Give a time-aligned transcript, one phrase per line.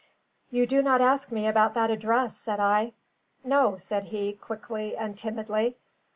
[0.49, 2.93] "You do not ask me about that address," said I.
[3.43, 5.77] "No," said he, quickly and timidly.